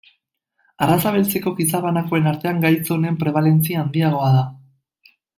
[0.85, 4.41] Arraza beltzeko gizabanakoen artean gaitz honen prebalentzia handiagoa da.